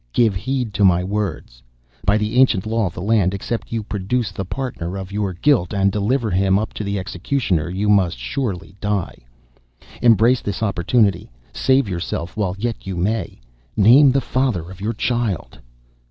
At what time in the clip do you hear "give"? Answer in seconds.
0.13-0.33